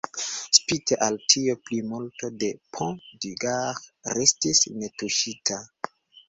Spite 0.59 0.95
al 1.07 1.17
tio, 1.33 1.53
plimulto 1.69 2.29
de 2.43 2.49
Pont 2.79 3.05
du 3.27 3.35
Gard 3.45 3.85
restis 4.17 4.63
netuŝita. 4.81 5.63